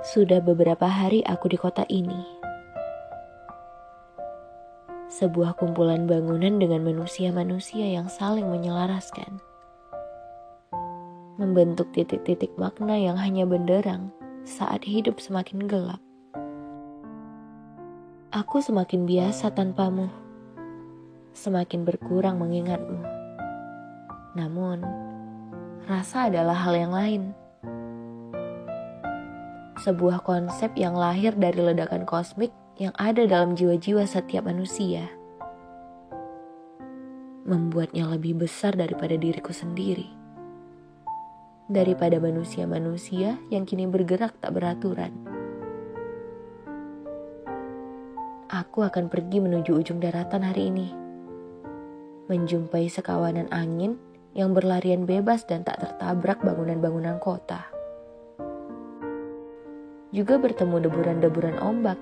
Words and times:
Sudah 0.00 0.40
beberapa 0.40 0.88
hari 0.88 1.20
aku 1.28 1.52
di 1.52 1.60
kota 1.60 1.84
ini. 1.92 2.24
Sebuah 5.12 5.60
kumpulan 5.60 6.08
bangunan 6.08 6.56
dengan 6.56 6.88
manusia-manusia 6.88 7.84
yang 7.84 8.08
saling 8.08 8.48
menyelaraskan. 8.48 9.44
Membentuk 11.36 11.92
titik-titik 11.92 12.48
makna 12.56 12.96
yang 12.96 13.20
hanya 13.20 13.44
benderang 13.44 14.08
saat 14.48 14.88
hidup 14.88 15.20
semakin 15.20 15.68
gelap. 15.68 16.00
Aku 18.32 18.64
semakin 18.64 19.04
biasa 19.04 19.52
tanpamu. 19.52 20.08
Semakin 21.36 21.84
berkurang 21.84 22.40
mengingatmu. 22.40 23.04
Namun, 24.32 24.80
rasa 25.84 26.32
adalah 26.32 26.56
hal 26.56 26.72
yang 26.88 26.96
lain 26.96 27.36
sebuah 29.80 30.20
konsep 30.20 30.76
yang 30.76 30.92
lahir 30.92 31.32
dari 31.32 31.56
ledakan 31.56 32.04
kosmik 32.04 32.52
yang 32.76 32.92
ada 33.00 33.24
dalam 33.24 33.56
jiwa-jiwa 33.56 34.04
setiap 34.04 34.44
manusia. 34.44 35.08
Membuatnya 37.48 38.04
lebih 38.12 38.44
besar 38.44 38.76
daripada 38.76 39.16
diriku 39.16 39.56
sendiri. 39.56 40.12
Daripada 41.72 42.20
manusia-manusia 42.20 43.40
yang 43.48 43.64
kini 43.64 43.88
bergerak 43.88 44.36
tak 44.44 44.52
beraturan. 44.52 45.16
Aku 48.52 48.84
akan 48.84 49.08
pergi 49.08 49.40
menuju 49.40 49.80
ujung 49.80 50.02
daratan 50.02 50.44
hari 50.44 50.68
ini. 50.68 50.88
Menjumpai 52.28 52.90
sekawanan 52.90 53.48
angin 53.48 53.96
yang 54.36 54.52
berlarian 54.52 55.08
bebas 55.08 55.48
dan 55.48 55.64
tak 55.64 55.80
tertabrak 55.80 56.42
bangunan-bangunan 56.42 57.16
kota 57.22 57.79
juga 60.10 60.42
bertemu 60.42 60.90
deburan-deburan 60.90 61.62
ombak 61.62 61.98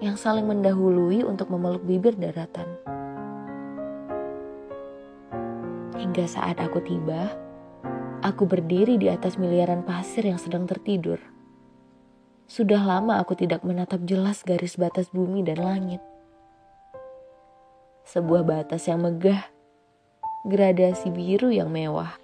yang 0.00 0.16
saling 0.16 0.48
mendahului 0.48 1.24
untuk 1.24 1.52
memeluk 1.52 1.84
bibir 1.84 2.16
daratan. 2.16 2.68
Hingga 6.00 6.24
saat 6.28 6.60
aku 6.60 6.80
tiba, 6.84 7.32
aku 8.24 8.48
berdiri 8.48 8.96
di 8.96 9.08
atas 9.12 9.36
miliaran 9.36 9.84
pasir 9.84 10.24
yang 10.24 10.40
sedang 10.40 10.64
tertidur. 10.64 11.20
Sudah 12.44 12.80
lama 12.84 13.20
aku 13.20 13.32
tidak 13.36 13.64
menatap 13.64 14.04
jelas 14.04 14.44
garis 14.44 14.76
batas 14.76 15.08
bumi 15.08 15.40
dan 15.44 15.60
langit. 15.64 16.00
Sebuah 18.04 18.44
batas 18.44 18.84
yang 18.84 19.00
megah, 19.00 19.48
gradasi 20.44 21.08
biru 21.08 21.48
yang 21.48 21.72
mewah. 21.72 22.20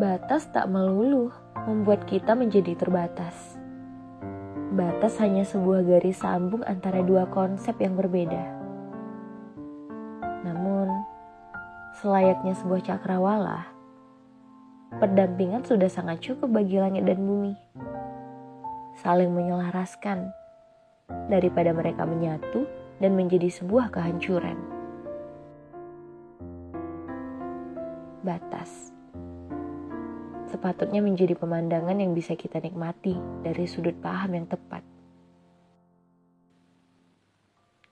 Batas 0.00 0.48
tak 0.52 0.72
melulu 0.72 1.32
membuat 1.66 2.06
kita 2.06 2.38
menjadi 2.38 2.78
terbatas. 2.78 3.58
Batas 4.70 5.18
hanya 5.18 5.42
sebuah 5.42 5.82
garis 5.82 6.22
sambung 6.22 6.62
antara 6.62 7.02
dua 7.02 7.26
konsep 7.26 7.74
yang 7.82 7.98
berbeda. 7.98 8.54
Namun, 10.46 10.86
selayaknya 11.98 12.54
sebuah 12.54 12.86
cakrawala, 12.86 13.66
pendampingan 15.02 15.66
sudah 15.66 15.90
sangat 15.90 16.22
cukup 16.22 16.62
bagi 16.62 16.78
langit 16.78 17.02
dan 17.02 17.18
bumi. 17.18 17.58
Saling 19.02 19.34
menyelaraskan 19.34 20.30
daripada 21.26 21.74
mereka 21.74 22.06
menyatu 22.06 22.64
dan 23.02 23.18
menjadi 23.18 23.50
sebuah 23.50 23.90
kehancuran. 23.90 24.56
Batas 28.22 28.95
sepatutnya 30.46 31.02
menjadi 31.02 31.34
pemandangan 31.34 31.98
yang 31.98 32.14
bisa 32.14 32.38
kita 32.38 32.62
nikmati 32.62 33.18
dari 33.42 33.66
sudut 33.66 33.98
paham 33.98 34.38
yang 34.38 34.46
tepat. 34.46 34.82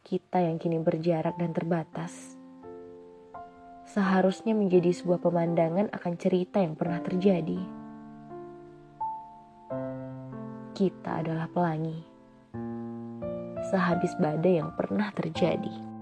Kita 0.04 0.38
yang 0.38 0.60
kini 0.60 0.78
berjarak 0.78 1.34
dan 1.40 1.50
terbatas, 1.50 2.38
seharusnya 3.88 4.54
menjadi 4.54 4.94
sebuah 4.94 5.18
pemandangan 5.18 5.90
akan 5.90 6.14
cerita 6.20 6.62
yang 6.62 6.78
pernah 6.78 7.00
terjadi. 7.02 7.60
Kita 10.74 11.22
adalah 11.22 11.46
pelangi, 11.50 11.98
sehabis 13.70 14.14
badai 14.18 14.60
yang 14.60 14.74
pernah 14.74 15.10
terjadi. 15.14 15.93